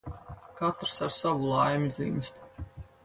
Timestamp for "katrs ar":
0.57-1.11